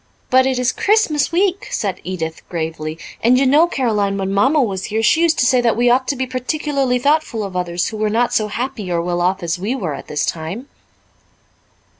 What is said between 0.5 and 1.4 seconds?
is Christmas